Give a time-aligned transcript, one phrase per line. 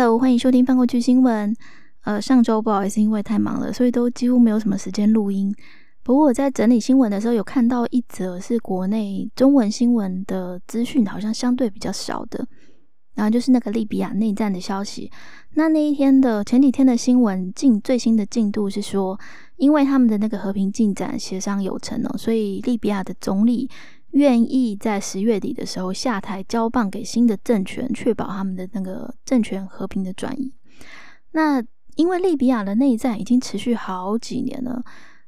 [0.00, 1.54] Hello，欢迎收听翻过去新闻。
[2.04, 5.54] 呃，上周不好意思，因为太忙了，所以都几乎没有什么时间录音。
[6.02, 12.46] 不过我在整理新闻的时候，有看到一则是国内中文新闻的资讯，好像相对比较少的。
[13.14, 15.10] 然后就是那个利比亚内战的消息。
[15.52, 19.20] 那那一天的前几天的新闻进最新的进度是说，
[19.58, 23.68] 因为他们的那个和平进展协商有成哦，所以利比亚的总理。
[24.12, 30.52] 愿意在十月底的时候下台交棒给新的政权，确保他们的那个政权和平的转移。
[31.32, 31.62] 那
[31.96, 34.82] 因为利比亚的内战已经持续好几年了，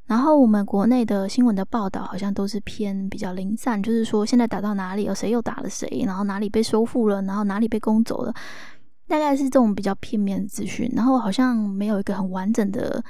[0.07, 8.35] 然后我们国内的新闻的报道好像都是偏比较零散，就是说现在打到哪里有，谁又打了谁，然后哪里被收复了，然后哪里被攻走了，
[9.07, 13.05] 大概是这种比较片面的资讯，然后好像没有一个很完整的。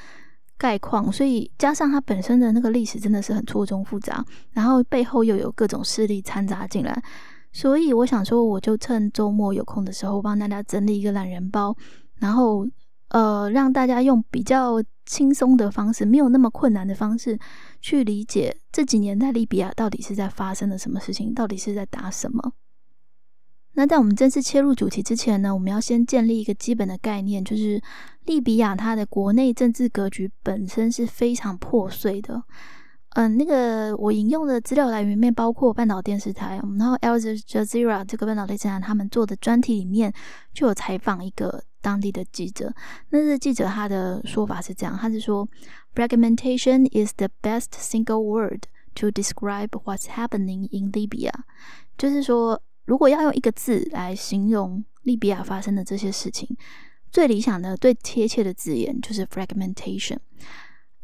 [0.62, 7.02] 概况，所以加上它本身的那个历史真的是很错综复杂，然后背后又有各种势力掺杂进来，
[7.50, 11.76] 所以我想说，我就趁周末有空的时候帮大家整理一个懒人包，
[12.20, 12.64] 然后
[13.08, 17.36] 呃让大家用比较轻松的方式，没有那么困难的方式
[17.80, 22.52] 去理解这几年在利比亚到底是在发生了什么事情，到底是在打什么。
[23.74, 27.82] 那在我们正式切入主题之前呢，我们要先建立一个基本的概念，就是
[28.26, 32.42] 利比亚它的国内政治格局本身是非常破碎的。
[33.14, 40.12] 嗯，那个我引用的资料来源面包括半岛电视台，然后 Al Jazeera 这个半岛电视台他们做的专题里面
[40.52, 42.72] 就有采访一个当地的记者。
[43.08, 45.48] 那这记者他的说法是这样，他是说
[45.94, 51.32] ，fragmentation is the best single word to describe what's happening in Libya，
[51.96, 52.60] 就是说。
[52.84, 56.56] 如果要用一个字来形容利比亚发生的这些事情，
[57.10, 60.18] 最理想的、最贴切的字眼就是 fragmentation。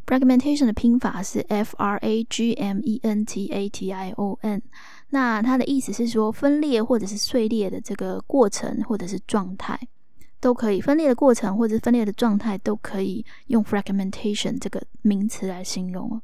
[0.06, 4.62] fragmentation 的拼法是 f r a g m e n t a t i o n。
[5.10, 9.78] 那它的意思是说分裂或者是碎裂的这个过程或者是状态
[10.40, 10.80] 都可以。
[10.80, 16.20] 分裂的过程或者分裂的状态都可以用 fragmentation 这个名词来形容。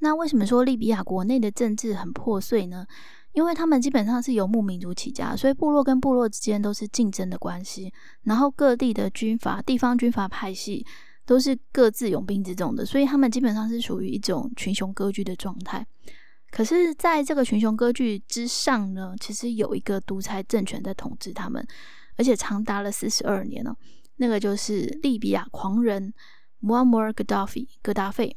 [0.00, 2.86] 那为什么说利比亚国内的政治很破碎呢？
[3.32, 7.92] 因为他们基本上是游牧民族起家，所以部落跟部落之间都是竞争的关系。
[8.24, 10.84] 然后各地的军阀、地方军阀派系
[11.24, 15.86] 都是各自拥兵自重的，所以他们基本上是属于一种群雄割据的状态。
[16.50, 21.64] 可是，在这个群雄割据之上呢，其实有一个独裁政权在统治他们，
[22.16, 23.76] 而且长达了四十二年了。
[24.16, 26.12] 那个就是利比亚狂人
[26.60, 28.36] Muammar Gaddafi 戈达费。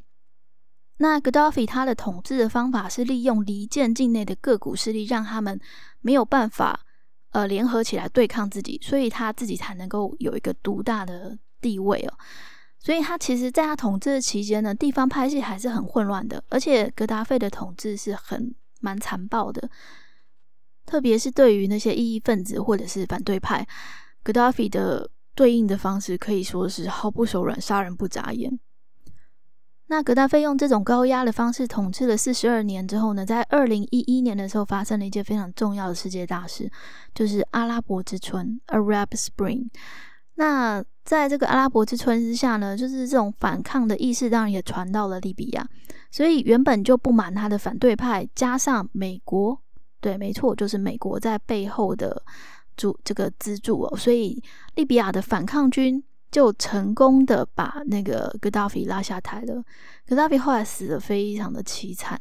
[0.98, 5.60] 那 Gaddafi 他的统治的方法是利用离间境内的各股势力，让他们
[6.02, 6.80] 没有办法
[7.32, 12.14] 呃联合起来对抗自己，所以他自己才能够有一个独大的地位哦。
[12.80, 19.70] 所以他其实在他统治的期间呢，地方派系还是很混乱的，而且格达费的统治是很蛮残暴的，
[20.86, 23.66] 特别是对于那些异议分子或者是反对派，
[24.22, 28.60] 格达费的对应的方式可以说是毫不手软，杀人不眨眼。
[29.88, 36.72] 那格达费用这种高压的方式统治了四十二年之后呢，在二零一一年的时候发生了一件非常重要的世界大事，
[37.14, 39.68] 就是阿拉伯之春 （Arab Spring）。
[40.36, 45.68] 那在这个阿拉伯之春之下呢，就是这种反抗的意识当然也传到了利比亚，
[46.10, 49.62] 所以原本就不满他的反对派，加上美国，
[50.00, 52.24] 对，没错，就是美国在背后的
[52.76, 54.42] 助这个资助哦，所以
[54.76, 56.04] 利比亚的反抗军。
[56.34, 59.64] 就成功的把那个戈达菲拉下台了。
[60.08, 62.20] 戈达菲后来死的非常的凄惨。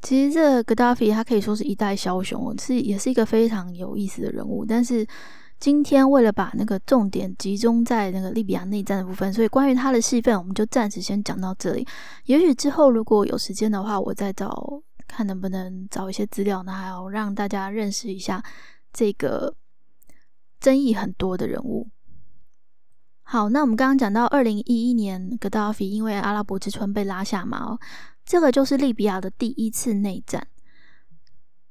[0.00, 4.64] 其实这戈达菲他可以说是一代枭雄，是也是一个非常有意思的人物。
[4.64, 5.06] 但是
[5.60, 11.86] 今天为了把那个重点集中在那个利比亚内战的部分，所以关于他的戏份，我们就暂时先讲到这里。
[12.24, 18.42] 也许之后如果有时间的话，我再找看能不能找一些资料，那还要让大家认识一下
[18.90, 19.54] 这个
[20.58, 21.88] 争议很多的人物。
[23.28, 27.76] 好，那我们刚刚讲到二零一一年，戈达菲因为阿拉伯之春被拉下马哦，
[28.24, 30.46] 这个就是利比亚的第一次内战。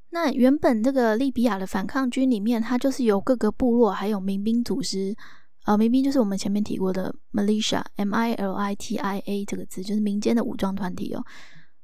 [0.09, 5.15] 那原本这个利比亚的反抗军里面，它就是由各个部落还有民兵组织，
[5.63, 11.23] 呃，民兵就是我们前面提过的 militia，m i l i t i a 这个字，就是民间的武装团体哦。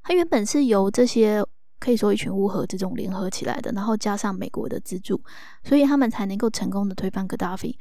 [0.02, 1.42] 它原本是由这些
[1.80, 5.18] 可以说一群乌合之众联合起来的，然后加上美国的资助，
[5.64, 7.74] 所以他们才能够成功的推翻戈达菲。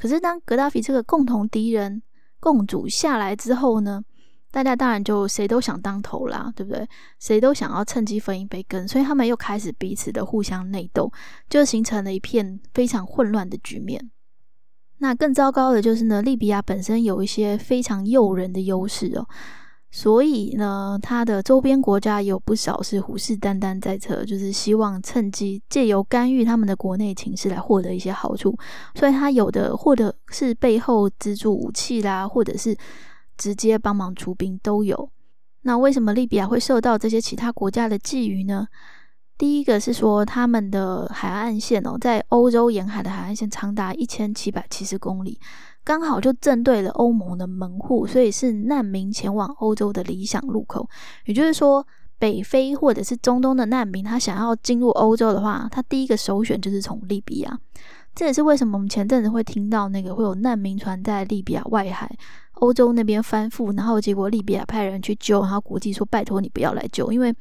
[0.00, 2.00] 可是，当格达菲这个共同敌人
[2.38, 4.00] 共主下来之后呢，
[4.52, 6.88] 大家当然就谁都想当头啦，对不对？
[7.18, 11.12] 谁都想要趁机分一杯羹，所以他们又开始彼此的互相内斗，
[11.50, 14.08] 就形成了一片非常混乱的局面。
[14.98, 19.26] 那更糟糕的就是呢，利比亚本身有一些非常诱人的优势哦。
[19.90, 28.54] 所以呢，它的周边国家有不少是虎视眈眈在侧，就是希望趁机借由干预他们的国内情势来获得一些好处。
[28.94, 32.76] 所以，他有的获得是背后资助武器啦，或者是
[33.38, 35.10] 直接帮忙出兵都有。
[35.62, 38.68] 那为什么利比亚会受到这些其他国家的觊觎呢？
[39.38, 45.40] 第一个是说，他们的海岸线哦，在欧洲沿海的海岸线长达一千七百七十公里。
[45.88, 50.86] 刚好就正对了欧盟的门户，所以是难民前往欧洲的理想入口。
[51.24, 51.82] 也就是说，
[52.18, 57.58] 北非或者是中东的难民，他想要进入欧洲的话，他第一个首选就是从利比亚。
[58.14, 62.14] 这也是为什么我们前阵子会听到那个会有难民船在利比亚外海、
[62.56, 67.34] 欧洲那边翻覆，然后结果利比亚派人去救，然后国际说拜托你不要来救，因为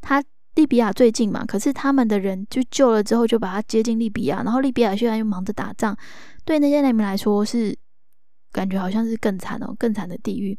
[0.00, 0.24] 他
[0.54, 1.44] 利比亚最近嘛。
[1.44, 5.94] 可是他们的人就救了之后，就把他接进利比亚，然后利比亚现在又忙着打仗，
[6.46, 7.76] 对那些难民来说是。
[8.52, 10.56] 感觉好像是更惨哦，更惨的地狱。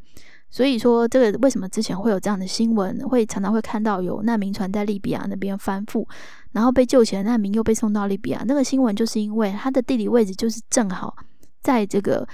[0.49, 6.07] 所以说，这个为什么之前会有这样的新闻，会常常会看到有难民船在利比亚那边翻覆，
[6.51, 8.43] 然后被救起来的难民又被送到利比亚。
[8.45, 11.15] 那个新闻就是因为它的地理位置就是正好
[11.61, 12.27] 在这个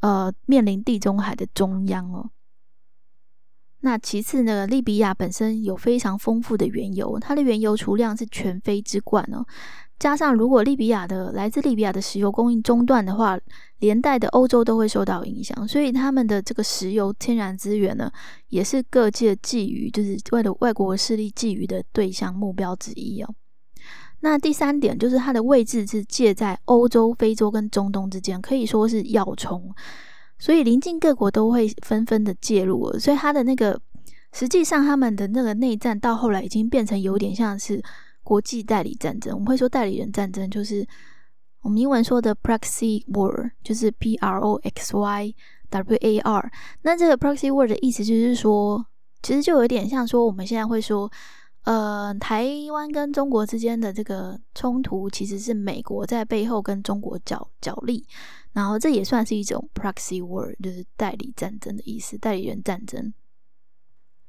[0.00, 2.30] 呃面临地中海的中央哦。
[3.80, 9.44] 那其次呢，利比亚本身有非常丰富的原油，它的原油储量是全非之冠哦。
[9.98, 13.36] 加上，如果利比亚的来自利比亚的石油供应中断的话，
[13.80, 15.66] 连带的欧洲都会受到影响。
[15.66, 18.08] 所以，他们的这个石油天然资源呢，
[18.48, 23.34] 也是各界觊觎，就是为了外国势力觊觎的对象目标之一哦。
[24.20, 29.74] 那第三点就是它的位置是介在欧洲、非洲跟中东之间，可以说是要冲，
[30.38, 32.96] 所以邻近各国都会纷纷的介入。
[33.00, 33.80] 所以，它的那个
[34.32, 37.82] 实际上他们的那个内战到后来已经变成有点像是。
[38.28, 40.86] 国际代理战争，我们会说代理人战争，就是
[41.62, 45.34] 我们英文说的 proxy war，就是 P R O X Y
[45.70, 46.52] W A R。
[46.82, 48.84] 那这个 proxy war 的意思就是说，
[49.22, 51.10] 其实就有点像说我们现在会说，
[51.64, 58.06] 呃，台湾跟中国之间的这个冲突，其实是美国在背后跟中国角角力，
[58.52, 63.10] 然后这也算是一种 proxy war，就是代理战争的意思，代理人战争。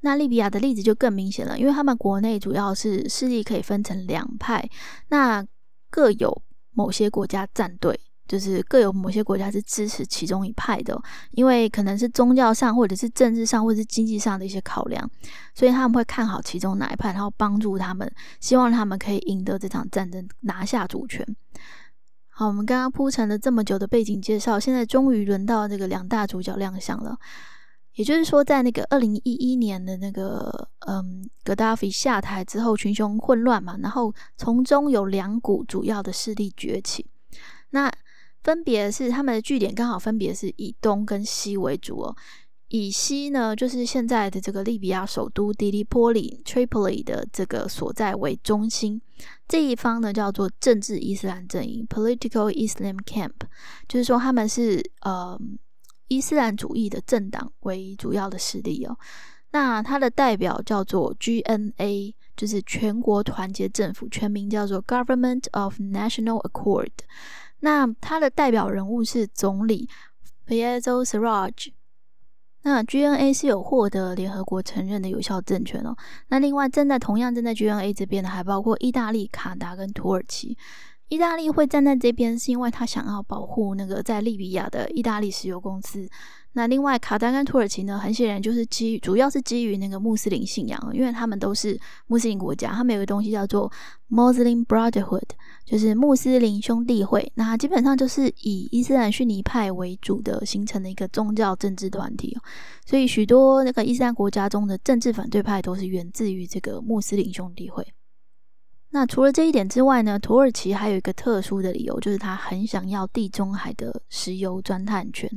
[0.02, 4.66] 那利比亚的例子就更明显了，因为他们国内主要是势力可以分成两派，
[5.08, 5.46] 那
[5.90, 6.42] 各有
[6.72, 10.98] 某些国家站队，就是各有某些国家是支持其中一派的，
[11.32, 15.10] 因为可能是宗教上，或者是政治上，或者是经济上的一些考量，
[15.54, 18.10] 所以他们会看好其中哪一派，然后帮助他们，
[18.40, 21.26] 希望他们可以赢得这场战争，拿下主权。
[22.28, 27.18] 好，我们刚刚铺陈了这么久的背景介绍，现在终于轮到这个两大主角亮相了。
[27.94, 37.04] 也就是说，在那个二零一一年的那个嗯，戈达菲下台之后，群雄混乱嘛，然后从中有两股主要的势力崛起，
[37.70, 37.92] 那
[38.42, 42.16] 分别是他们的据点刚好分别是以东跟西为主哦。
[42.68, 49.02] 以西呢，就是现在的这个利比亚首都迪利波里 （Tripoli） 的这个所在为中心，
[49.48, 53.32] 这一方呢叫做政治伊斯兰阵营 （Political Islam Camp），
[53.88, 55.38] 就是说他们是呃。
[56.10, 58.98] 伊斯兰主义的政党为主要的势力哦，
[59.52, 66.90] 那它的代表叫做 GNA，就是全国团结政府，全名叫做 Government of National Accord。
[67.60, 69.88] 那它的代表人物是总理
[70.48, 71.72] Fayez Sarraj。
[72.62, 75.96] 那 GNA 是有获得联合国承认的有效政权哦。
[76.28, 80.58] 那另外正在同样正在 GNA 这边的还包括意大利、卡达跟土耳其。
[81.10, 86.08] 意大利会站在这边，是因为他想要保护那个在利比亚的意大利石油公司。
[86.52, 93.70] 那另外，卡达跟土耳其呢，很显然就是基，主要是基于那个穆斯林信仰，因为他们都是穆斯林国家，他们有个东西叫做
[94.08, 95.30] Muslim Brotherhood，
[95.64, 97.32] 就是穆斯林兄弟会。
[97.34, 102.36] 那基本上就是以伊斯兰逊尼派为主的形成的一个宗教政治团体。
[102.86, 107.84] 所以，许多那个伊斯兰国家中的政治反对派都是源自于这个穆斯林兄弟会。
[108.92, 115.30] 那除了这一点之外呢，土耳其还有一个特殊的理由，就是他很想要地中海的石油钻探权。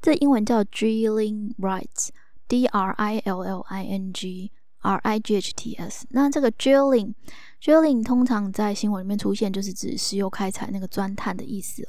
[0.00, 5.74] 这英文叫 drilling rights，D R I L L I N G R I G H T
[5.74, 6.06] S。
[6.10, 11.86] 那这个 drilling，drilling 通常在新闻里面出现，就是指石油开采那个钻探的意思。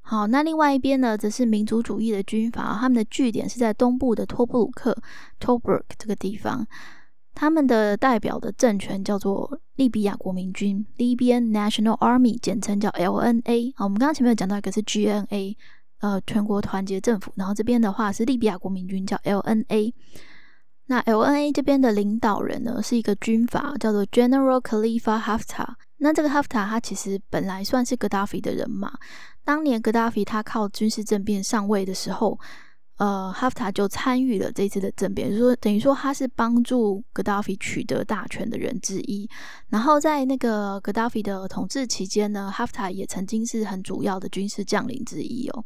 [0.00, 4.96] 好，那另外一边呢，则是民族主义的军阀，他们的据点是在东部的托布鲁克
[5.38, 6.66] （Tobruk） 这个地方。
[7.34, 13.72] 他们的代表的政权叫做利比亚国民军 （Libyan National Army），简称叫 LNA。
[13.76, 15.56] 好，我们刚刚前面有讲到一个是 GNA，
[16.00, 17.32] 呃，全国团结政府。
[17.36, 19.94] 然后这边的话是利比亚国民军，叫 LNA。
[20.86, 25.74] 那 LNA 这边的领导人呢，是一个军阀，叫做 General Khalifa Haftar。
[25.98, 28.92] 那这个 Haftar 他其实本来算是 Gaddafi 的人马。
[29.44, 32.38] 当年 Gaddafi 他靠军事政变上位的时候。
[33.00, 39.26] 呃，哈夫塔就参与了这次的政变，就是说等于说他是帮助格达菲取得大权的人之一。
[39.70, 45.64] 然后在那个格达菲的统治期间呢，哈夫塔也曾经是很主要的军事将领之一哦。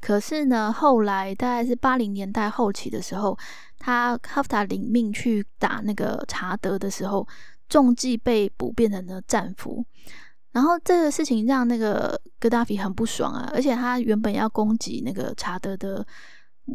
[0.00, 3.36] 可是呢，后来大概是八零年代后期的时候，
[3.80, 7.26] 他哈夫塔领命去打那个查德的时候，
[7.68, 9.84] 中计被捕变成了战俘。
[10.52, 16.06] 然后这个事情让那个格达菲很不爽啊，而且他原本要攻击那个查德的。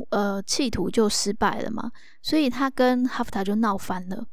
[0.10, 4.26] 呃，企图就失败了嘛，所以他跟哈夫塔就闹翻了。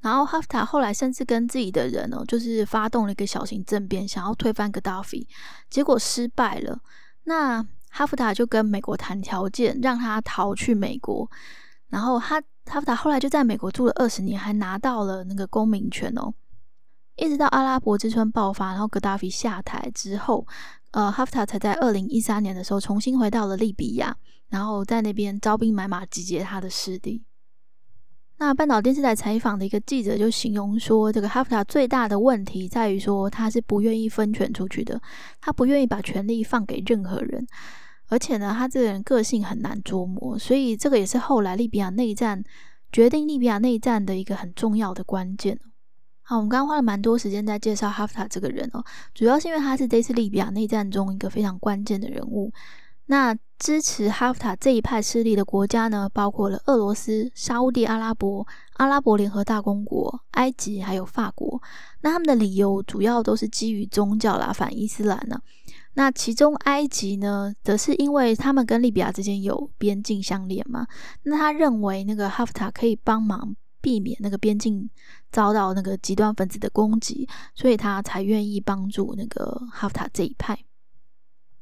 [0.00, 5.26] 然后哈夫塔后来甚至跟自己的人哦，就是发动了一个小型政变，想要推翻格达菲，
[5.68, 6.78] 结果失败了。
[7.24, 11.28] 那哈夫塔就跟美国谈条件，让他逃去美国。
[11.88, 16.32] 然后哈哈夫塔后来就在美国住了二十年，还拿到了那个公民权哦。
[17.16, 20.46] 一直到阿拉伯之春爆发，然后格达菲下台之后。
[20.92, 24.16] 呃，哈夫塔才在二零一三年的时候重新回到了利比亚，
[24.48, 27.22] 然后在那边招兵买马，集结他的势力。
[28.38, 35.00] 那半岛电视台采访的一个记者就形容说，这个哈夫塔最大的问题在于说，他是不愿意分权出去的，
[35.40, 37.46] 他不愿意把权力放给任何人，
[38.08, 42.44] 而且呢，他这个人个性很难捉摸，所以这个也是后来利比亚内战
[42.92, 45.58] 决定利比亚内战的一个很重要的关键。
[46.28, 52.52] 好，我们刚刚花了蛮多时间在介绍哈夫塔这个人哦，主要是因为他是这次利比亚内战中一个非常关键的人物。
[53.06, 61.62] 那支持哈夫塔这一派势力的国家呢，包括了俄罗斯、沙地阿拉伯、阿拉伯联合大公国、埃及还有法国。
[62.00, 65.40] 那他们的理由主要都是基于宗教啦，反伊斯兰呢。
[65.94, 70.88] 那其中埃及呢，则是因为他们跟利比亚之间有边境相连嘛，
[71.22, 73.54] 那他认为那个哈夫塔可以帮忙。
[73.86, 74.90] 避免那个边境
[75.30, 80.58] 遭到那个极端分子的攻击，所以他才愿意帮助那个哈夫塔这一派。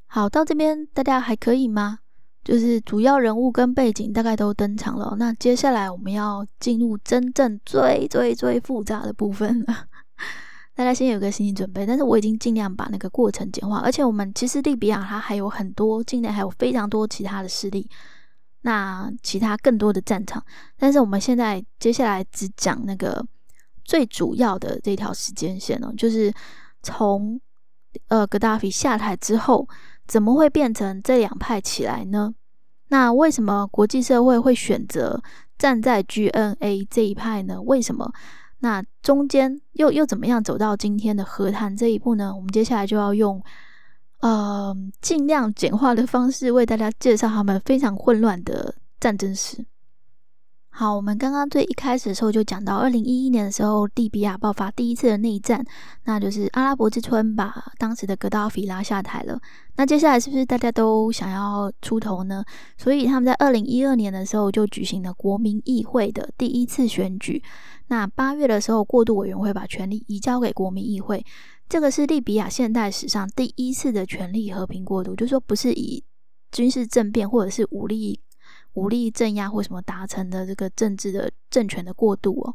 [0.07, 1.99] 好，到这边大家还可以吗？
[2.43, 5.15] 就是主要人物跟背景大概都登场了。
[5.19, 9.89] 那接下来我们要进入真正最最最复杂的部分了。
[10.75, 11.85] 大家先有个心理准备。
[11.85, 17.87] 但是我已经尽量把那个过程简化，而且我们其实利比亚它还有很多境内还有非常多其他的势力。
[18.67, 20.43] 那其他更多的战场，
[20.79, 23.23] 但是我们现在接下来只讲那个
[23.85, 26.33] 最主要的这条时间线哦，就是
[26.83, 27.39] 从
[28.09, 29.69] 呃格达菲下台之后，
[30.07, 32.35] 怎么会变成这两派起来呢？
[32.89, 35.23] 那为什么国际社会会选择
[35.59, 37.61] 站在 GNA 这一派呢？
[37.61, 38.11] 为什么？
[38.61, 42.35] 那中间又又怎么样走到今天的和谈这一步呢？
[42.35, 43.45] 我们接下来就要用。
[44.21, 49.65] 呃，尽量简化的方式为大家介绍他们非常混乱的战争史。
[50.77, 55.65] 好，我们刚刚最一开始的时候就讲到，二零一一年的时候，利比亚爆发第一次的内战，
[56.03, 59.39] 那就是阿拉伯之春把当时的格达菲拉下台了。
[59.77, 62.45] 那接下来是不是大家都想要出头呢？
[62.77, 67.41] 所以他们在二零一二年的时候就举行了国民议会的第一次选举。
[67.87, 71.25] 那八月的时候，过渡委员会把权力移交给国民议会。
[71.69, 76.05] 这个是利比亚现代史上第一次的权力和平过渡，就是说不是以
[76.53, 78.21] 军事政变或者是武力
[78.75, 82.55] 武力镇压或什么达成的这个政治的政权的过渡哦。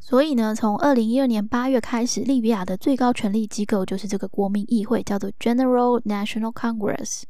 [0.00, 7.22] 所以呢，从二零一二年八月开始，利比亚的最高权力机构就是这个国民议会，叫做 General National Congress。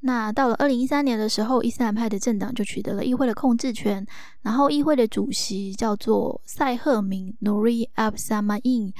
[0.00, 4.06] 那到了二零一三年的时候，伊斯兰派的政党就取得了议会的控制权，
[4.42, 8.92] 然后议会的主席叫做塞赫明 Nuri Absamain。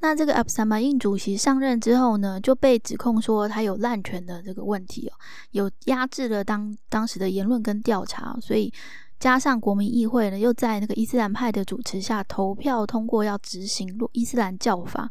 [0.00, 5.12] 那这个阿布萨马印主席上任之后呢，就被指控说他有滥权的这个问题哦，
[5.50, 8.72] 有压制了当当时的言论跟调查，所以
[9.18, 15.10] 加上国民议会呢，又在那个伊斯兰派的主持下投票通过要执行伊斯兰教法，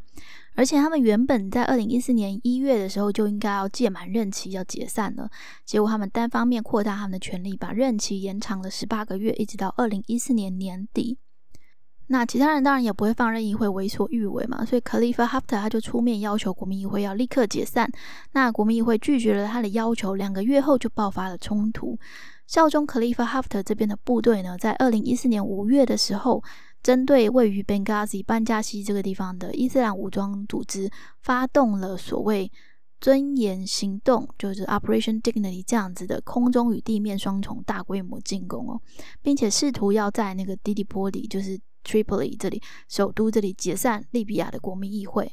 [0.55, 5.29] 而且他们原本在二零一四年一月的时候就应该要届满任期要解散了，
[5.65, 11.17] 结果他们单方面扩大他们的权利，把任期延长了十八个月，一直到二零一四年年底。
[12.07, 17.91] 那其他人当然也不会放任议会为所欲为嘛，所以 Khalifa Haftar 他就出面要求国民议会要立刻解散。
[18.31, 21.99] 那国民议会拒绝了他的要求，两个月后就爆发了冲突。
[22.47, 26.41] 效忠 Khalifa Haftar 这边的部队呢，在二零一四年五月的时候，
[26.81, 30.89] 针对位于 Benghazi 班加西这个地方的伊斯兰武装组织，
[31.21, 32.49] 发动了所谓
[33.01, 38.81] 尊严行动，就是 Operation Dignity 这样子的空中与地面双重大规模进攻哦，
[39.21, 45.31] 并且试图要在那个迪迪波里，就是 Tripoli 这里，首都这里解散利比亚的国民议会。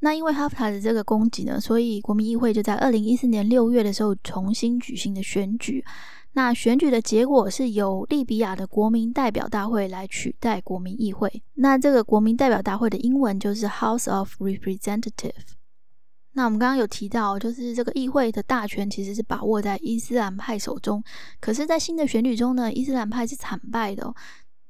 [0.00, 5.84] 那因为哈夫塔的这个攻击呢，所以国民议会就在二零一四年六月的时候重新举行的选举。
[6.32, 11.42] 那选举的结果是由利比亚的国民代表大会来取代国民议会。
[11.54, 15.32] 那这个国民代表大会的英文就是 House of Representative。
[16.32, 21.02] 那我们刚刚有提到，就是这个议会的大权其实是把握在伊斯兰派手中。
[21.40, 24.14] 可是，在新的选举中呢，伊斯兰派是惨败的。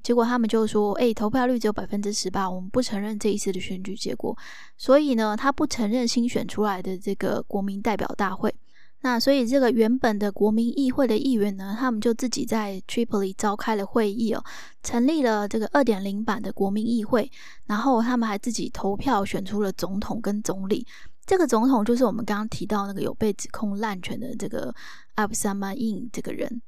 [0.02, 4.36] 结果他们就说：“哎，投票率只有百分之十八，我们不承认这一次的选举结果。
[4.76, 8.54] 所以呢，他不承认新选出来的这个国民代表大会。
[9.02, 14.44] 那所以这个原本的国民议会的议员呢，他们就自己在 Tripoli 召开了会议哦，
[14.82, 17.30] 成立了这个二点零版的国民议会。
[17.66, 20.86] 然后他们还自己投票选出了总统跟总理。”
[21.26, 24.74] 这个总统就是我们刚刚提到那个有被指控滥权的这个
[25.14, 26.60] 阿布萨马印这个人。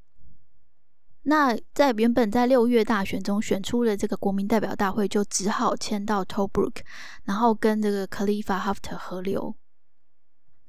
[1.24, 6.76] 那在原本在六月大选中选出的这个国民代表大会，就只好迁到 Tobruk，
[7.24, 9.54] 然后跟这个 Khalifa Haftar 合流。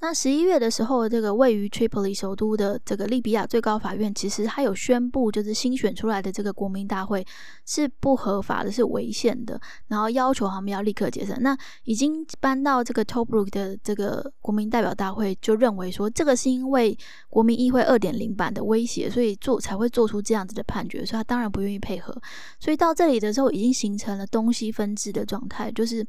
[0.03, 7.25] 那十一月的时候，这个位于 Tripoli 首都的这个利比亚最高法院，其实它有宣布，就是新选出来的这个国民大会
[7.65, 9.57] 是不合法的，是违宪的，
[9.87, 11.41] 然后要求他们要立刻解散。
[11.41, 16.97] 那已经搬到这个 Tobruk 的这个国民代表大会就认为说，这个是因为
[17.29, 22.13] 国民议会二点零版的威胁，所以做才会做出这样子的判决，所以他当然不愿意配合。
[22.59, 26.05] 所以到这里的时候，已经形成了东西分治的状态，就是。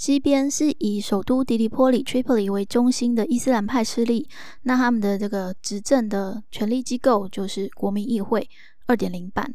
[0.00, 4.26] 西边是以首都迪利波里 （Tripoli） 为中心的伊斯兰派势力，
[4.62, 8.48] 那他们的这个执政的权力机构就是国民议会
[8.86, 9.54] 二点零版。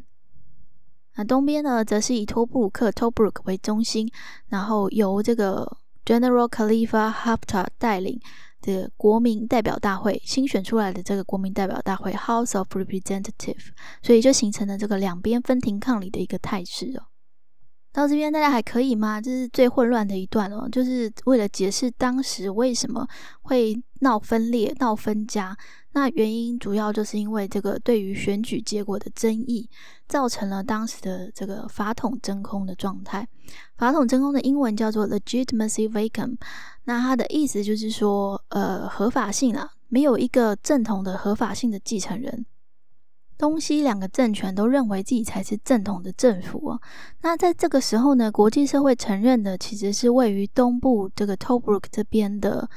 [1.16, 4.08] 那东边呢，则是以托布鲁克 （Tobruk） 为中心，
[4.46, 8.20] 然后由这个 General Khalifa Haftar 带领
[8.60, 17.06] 的国民代表大会新选出来的这个国民代表大会 （House of Representatives），所以就形成了这个两边分庭抗礼的一个态势哦。
[17.96, 19.18] 到这边大家还可以吗？
[19.18, 23.08] 这是最混乱的一段哦，就是为了解释当时为什么
[23.40, 25.56] 会闹分裂、闹分家。
[25.92, 29.66] 那原因主要就是因为这个对于选举结果的争议，
[30.06, 33.26] 造成了当时的这个法统真空的状态。
[33.78, 36.36] 法统真空的英文叫做 legitimacy vacuum，
[36.84, 42.44] 那它的意思就是说，呃，合法性啊，没有一个正统的合法性的继承人。
[43.38, 46.80] 东西两个政权都认为自己才是正统的政府哦。
[47.22, 52.68] 那在这个时候呢，国际社会承认的其实是位于东部这个 Tobruk 这边的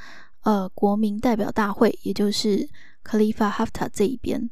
[0.42, 2.68] 呃国民代表大会，也就是
[3.04, 4.50] Khalifa Haftar 这一边。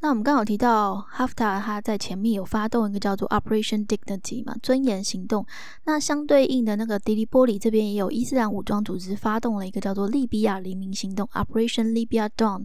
[0.00, 5.46] 那我们刚好提到 Haftar 他在前面有发动一个叫做 Operation Dignity 嘛，尊严行动。
[5.84, 12.64] 那相对应的那个迪利波里这边也有伊斯兰武装组织发动了一个叫做利比亚黎明行动 Operation Libya Dawn。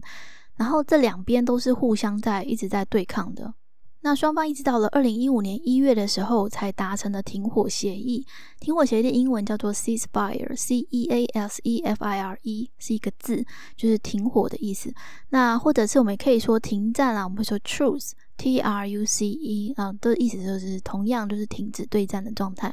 [0.58, 3.54] 然后这两边都是互相在一直在对抗的。
[4.00, 8.24] 那双方一直到了二零一五年一月的时候才达成了停火协议。
[8.60, 13.44] 停火协议的英文叫做 ceasefire，c e a s e f i r e 是一个字，
[13.76, 14.94] 就是停火的意思。
[15.30, 22.72] 那或者是我们也可以说停战啦，我们会说 truce，t r u c e 啊，的意思就是同样就是停止对战的状态。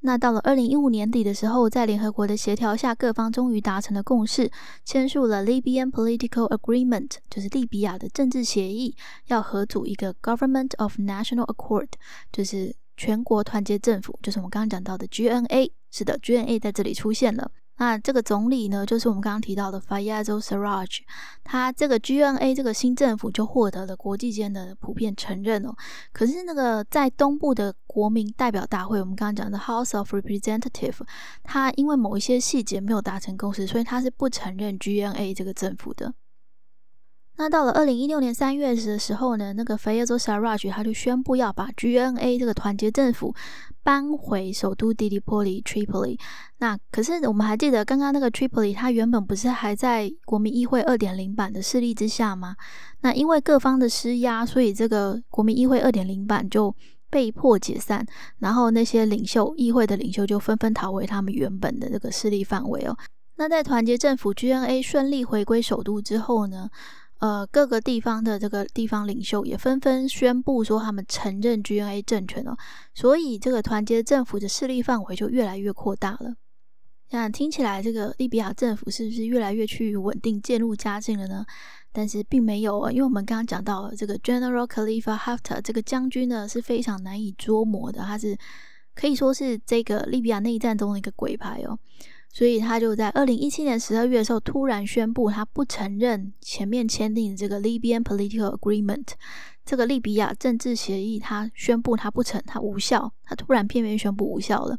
[0.00, 4.50] 那到了二零一五年底的时候，在联合国的协调下，各方终于达成了共识，
[4.84, 8.94] 签署了 Libyan Political Agreement，就是利比亚的政治协议，
[9.26, 11.88] 要合组一个 Government of National Accord，
[12.30, 15.70] 就是全国团结政府，就是我们刚刚讲到的 GNA。
[15.90, 17.50] 是的，GNA 在这里出现了。
[17.78, 21.00] 那这个总理呢，就是我们刚刚提到的 Fayyad Sarraj，
[21.44, 25.74] 他这个 GNA 这个新政府就获得了国际间的普遍承认哦。
[26.12, 30.96] 可是那个在东部的国民代表大会，我们刚刚讲的 House of Representative，
[31.44, 36.14] 他因为某一些细节没有达成共识，所以他是不承认 GNA 这个政府的。
[37.36, 43.34] 那到了二零一六年三月的时候呢，那个 Fayazaraj，他就宣布要把 GNA 这个团结政府。
[43.82, 46.18] 搬回首都迪利波里 （Tripoli）。
[46.58, 52.56] 那可是我们还记得，刚刚那个 Tripoli，它原本不是还在国民议会二点零版的势力之下吗？
[53.02, 56.74] 那因为各方的施压，所以这个国民议会二点零版就
[57.08, 58.04] 被迫解散，
[58.40, 62.98] 然后那些领袖、议会的领袖就纷纷逃回他们原本的这个势力范围哦。
[63.36, 66.68] 那在团结政府 （GNA） 顺利回归首都之后呢？
[67.18, 72.56] 呃，各个地方的这个地方领袖也纷纷宣布说，他们承认 GNA 政权了，
[72.94, 76.34] 所以这个团结政府的势力范围就越来越扩大了。
[77.10, 81.46] 那听起来，这个利比亚政府是不是越来越趋于稳定、渐入佳境了呢？
[81.92, 88.36] 但是并没有啊，因为我们刚刚讲到了这个 General Khalifa Haftar 这个将军呢是非常难以捉摸的，他是
[88.94, 91.78] 可以说是这个利比亚内战中的一个鬼牌哦。
[92.36, 99.06] 所以他就在二零一七年十二月的时候，突然宣布他不承认前面签订的这个 Libya Political Agreement，
[99.64, 104.76] 这个利比亚政治协议，他宣布他不成，他无效，他突然片面宣布无效了。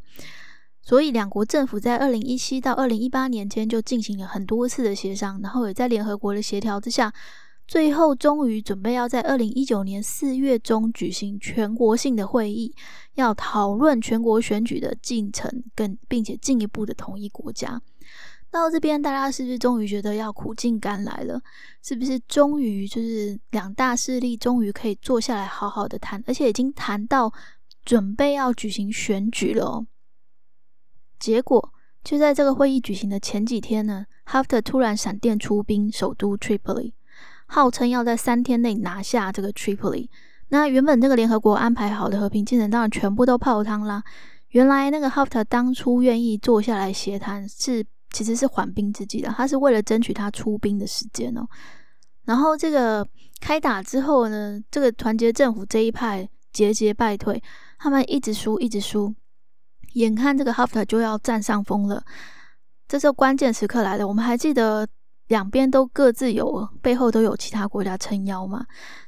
[0.84, 7.12] 所以两国政府在二零一七到二零一八年间就进行了很多次的协商，然后也在联合国的协调之下。
[7.68, 12.74] 最后，终于准备要在二零一九年四月中举行全国性的会议，
[13.16, 17.82] 要讨论全国选举的进程，跟并且进一步的统一国家。
[18.50, 21.42] 到这边，大家是不是终于觉得要苦尽甘来了？
[21.84, 27.34] 是不是终于就是两大势力终于可以坐下来好好的谈，而且已经谈到
[27.84, 29.86] 准备要举行选举了？
[31.20, 36.94] 结果就在这个会议举行的前几天呢，Hafta 突然闪电出兵首都 Tripoli，
[37.48, 40.08] 号称要在三天内拿下这个 Tripoli。
[40.50, 44.02] 那原本这个联合国安排好的和平进程，当然全部都泡汤啦。
[44.52, 51.46] 原来那个 Haftar 当初愿意坐下来协谈，是其实是缓兵之计的，他是为了争取他出兵的时间哦。
[52.24, 53.06] 然后这个
[53.42, 57.44] 开打之后呢，这个团结政府这一派节节败退，
[57.78, 59.14] 他们一直输，一直输。
[59.94, 62.02] 眼看这个 Haftar 就要占上风了，
[62.88, 64.08] 这时候关键时刻来了。
[64.08, 64.88] 我们还记得
[65.28, 68.66] 两边都各自有背后都有其他国家撑腰嘛？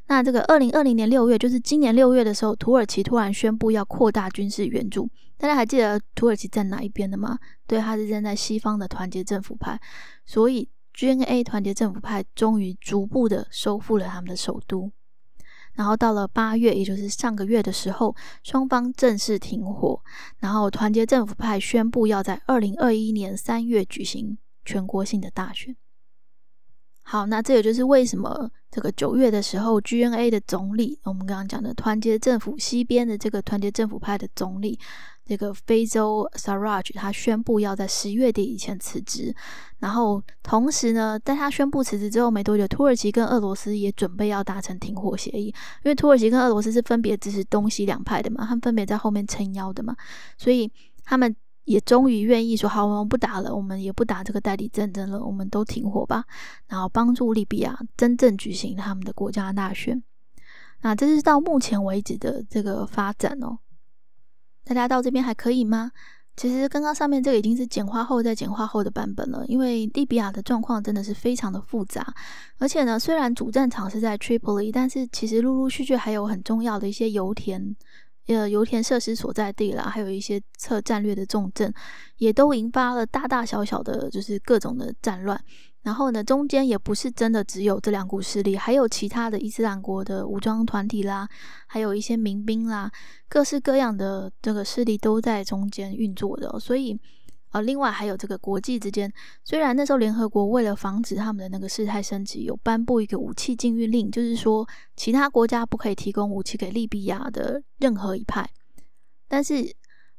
[0.08, 5.10] 那这个二零二零年六月，就是今年六月的时候，土耳其突然宣布要扩大军事援助。
[5.38, 7.40] 大家还记得土耳其站哪一边的吗？
[7.66, 9.80] 对，他是站在西方的团结政府派。
[10.26, 14.92] 所以 GNA 团结政府派终于逐步的收复了他们的首都。
[15.76, 20.02] 然后到了八月，也就是上个月的时候，双方正式停火。
[20.40, 25.74] 然后团结政府派宣布要在二零二一年三月举行全国性的大选。
[27.12, 34.80] 好，那这也就是为什么这个九月的时候，GNA 的总理，我们刚刚讲的团结政府西边的这个团结政府派的总理。
[35.26, 39.36] 这个非洲 Sarraj 他宣布要在十月底以前辞职，
[39.80, 45.48] 然后同时呢，在他宣布辞职之后没多久，土耳其跟俄罗斯也准备要达成停火协议，
[45.84, 49.96] 因为土耳其跟俄罗斯是分别支持东西两派的嘛，他们分别在后面撑腰的嘛，
[50.38, 50.72] 所以
[51.04, 51.36] 他们
[51.70, 56.26] 也终于愿意说好，我们不打了，我们也不打这个代理战争了，我们都停火吧，
[56.66, 60.02] 然后帮助利比亚真正举行他们的国家大选。
[60.82, 63.60] 那这是到目前为止的这个发展哦。
[64.64, 65.92] 大家到这边还可以吗？
[66.36, 72.16] 其实刚刚上面这个已经是简化后再简化后的版本了，因为利比亚的状况真的是非常的复杂，
[72.58, 77.76] 而且呢，虽然主战场是在 Tripoli，但是其实陆陆续续还有很重要的一些油田。
[78.30, 81.74] 呃，油田设施所在地啦，还有一些策战略的重镇，
[82.18, 85.40] 也都引发了大大小小的就是各种的战乱。
[85.82, 91.28] 然后呢，中间也不是真的只有这两股势力，还有其他的伊斯兰国的武装团体啦，
[91.68, 92.92] 还有一些民兵啦，
[93.28, 97.00] 各式各样的这个势力都在中间运作的，所以。
[97.50, 99.12] 啊，另外还有这个国际之间，
[99.44, 108.48] 虽然那时候联合国为了防止他们的那个事态升级，有颁布一个武器禁运令，就是说其他国家不可以提供武器给利比亚的任何一派，
[109.28, 109.76] 但是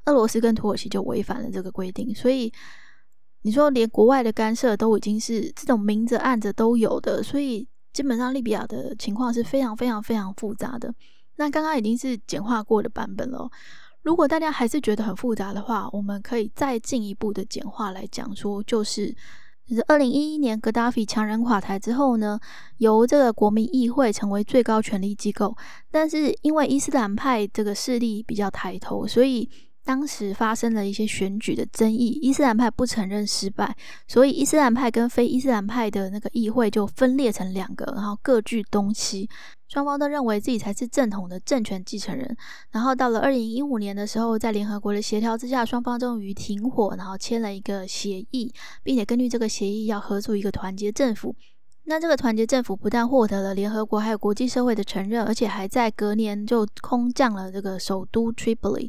[0.07, 2.53] 俄罗斯跟土耳其就违反了这个规定，所以
[3.43, 10.93] 你说连国外的干涉都已经是这种明着暗着都有的，所以基本上利比亚的情况是非常非常非常复杂的。
[11.37, 13.49] 那刚刚已经是简化过的版本了。
[14.03, 19.15] 如果大家还是觉得很复杂的话，我们可以再进一步的简化来讲说，就是
[19.67, 22.41] 就是二零一一年格达菲强人垮台之后呢，
[22.79, 25.57] 由这个国民议会成为最高权力机构，
[25.91, 29.49] 但是因为伊斯兰派这个势力比较抬头，所以。
[29.90, 33.76] 当时发生了一些选举的争议，伊斯兰派不承认失败，
[34.07, 39.29] 所以伊斯兰派跟非伊斯兰派的那个议会就分裂成两个，然后各据东西，
[39.66, 42.37] 双方都认为自己才是正统的政权继承人。
[42.70, 51.35] 然后到了二零一五年的时候，在联合国的协调之下，双方终于停火，然后签了一个协议，并且根据这个协议要合组一个团结政府。
[51.87, 58.88] 那这个团结政府不但获得了联合国还有国际社会的承认，而且还在隔年就空降了这个首都 Tripoli。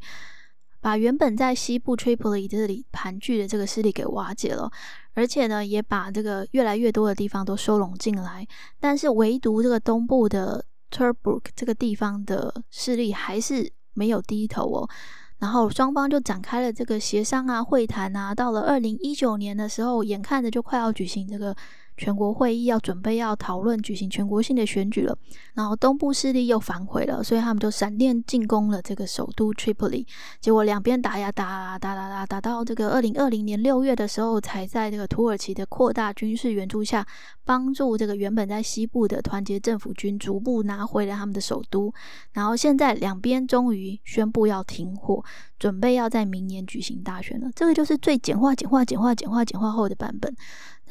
[0.82, 4.70] 把原本在西部 Tripoli 这里盘踞的这个势力给瓦解了，
[5.14, 8.46] 而且呢，也把这个越来越多的地方都收拢进来。
[8.80, 14.90] 但是唯独这个东部的 Tobruk 这个地方的势力还是没有低头哦。
[15.38, 18.34] 然后双方就展开了这个协商啊、会谈啊。
[18.34, 21.56] 到了二零一九年的时候，眼看着就快要举行这个。
[22.02, 25.16] 全国会议要准备要讨论举行全国性的选举了，
[25.54, 30.08] 然后东部势力又反悔了，所以他们就闪电进攻了这个首都 Tripoli。
[30.40, 37.06] 结果两边打呀打打打打打到这个二零二零年六月的时候，才在这个土耳其的扩大军事援助下，
[37.46, 41.94] 帮助这个原本在西部的团结政府军逐步拿回了他们的首都。
[42.34, 45.24] 然后现在两边终于宣布要停火，
[45.60, 47.48] 准备要在明年举行大选了。
[47.56, 50.36] 这个就是最简化、简化、简化、简化、简化后的版本。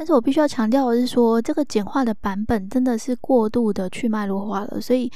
[0.01, 5.13] 但是我必须要强调的是，说这个简化的版本真的是过度的去脉络化了，所以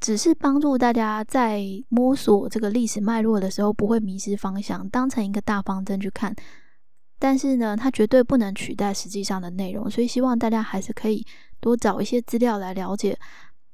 [0.00, 6.36] 只是帮助大家在摸索这个历史脉络的时候不会迷失方向，当成一个大方针去看。
[7.18, 11.24] 但是呢，它绝对不能取代实际上的内容，所以希望大家还是可以
[11.58, 13.18] 多找一些资料来了解，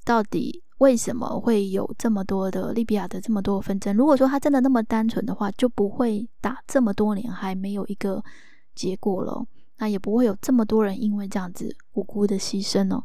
[0.05, 3.93] 到底为什么会有这么多的利比亚的这么多纷争。
[3.93, 8.23] 如果说它真的那么单纯的话，就不会打这么多年还没有一个
[8.73, 9.45] 结果了。
[9.79, 13.03] 那也不会有这么多人因为这样子无辜的牺牲哦。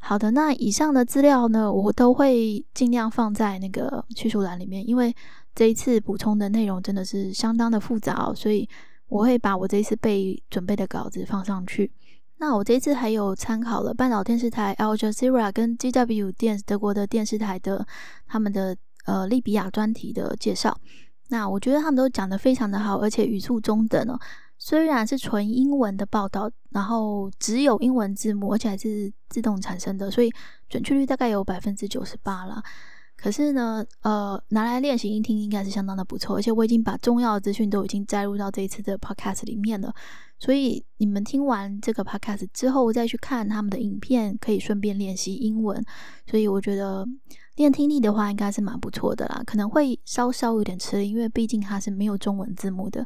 [0.00, 5.14] 好的，那以上的资料呢，我都会尽量放在那个叙述栏里面，因为
[5.54, 8.68] 这一次补充的内容真的是相当的复杂，哦所以
[9.08, 11.90] 我会把我这一次备准备的稿子放上去。
[12.36, 17.84] 那我这次还有参考了半岛电视台 Al Jazeera 跟 GW 电德国的电视台的
[18.28, 18.76] 他们的
[19.06, 20.78] 呃利比亚专题的介绍。
[21.30, 24.16] 那我觉得他们都讲的非常的好，而且语速中等哦。
[24.58, 30.30] 虽然是纯英文的报道，然后只有英文字幕，而且还是自动产生的，所以
[30.68, 32.62] 准确率大概有百分之九十八了。
[33.16, 36.36] 可是呢，呃，拿来练习音听应该是相当的不错。
[36.36, 39.92] 而且我已经把重要的资讯都已经摘录到这一次的 podcast 里面了，
[40.38, 45.84] 所以你们听完这个 podcast 之后再去看他们的影片，可以顺便练习英文。
[46.26, 47.06] 所以我觉得。
[47.56, 53.04] 练听力的话，应该是蛮不错的啦，可能会稍稍有点吃力，因为毕竟它是没有中文字幕的。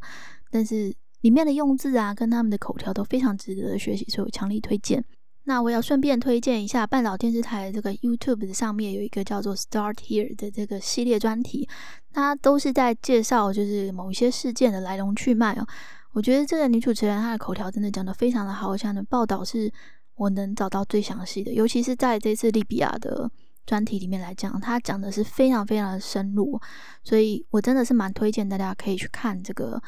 [0.51, 5.03] 但是里面的用字啊，跟他们的口条都非常值得学习，所以我强力推荐。
[5.45, 11.69] 那我要顺便推荐一下半岛电视台这个 YouTube 上面有一个叫做 Start Here 的这个系列专题，
[12.13, 15.67] 它都是在介绍就是某一些事件的来龙去脉哦。
[16.13, 19.73] 我觉得这个女主持人她的口条真的讲的非常的好，而且的报道是
[20.15, 23.31] 我能找到最详细的，尤其是在这次利比亚的。
[23.65, 26.61] 专题里面来讲，她讲的是非常非常的深入，
[27.05, 29.81] 所以我真的是蛮推荐大家可以去看这个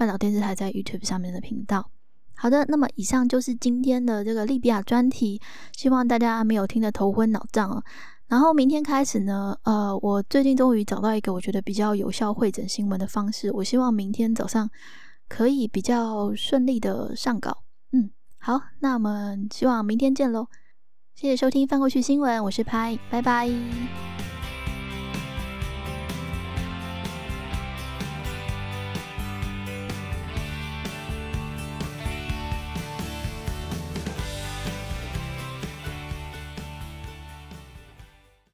[0.00, 1.90] 半岛电视台在 YouTube 上面的频道。
[2.34, 5.38] 好的，那么以上就是今天的这个利比亚专题，
[5.76, 7.84] 希望大家没有听得头昏脑胀哦。
[8.28, 14.70] 然后明天开始呢，呃，我最近终于找到一个我觉得比较有效会诊新闻的方式，我希望明天早上
[15.28, 17.58] 可以比较顺利的上稿。
[17.92, 18.08] 嗯，
[18.38, 20.46] 好，那我们希望明天见喽。
[21.14, 23.50] 谢谢收听翻过去新闻，我是拍，拜拜。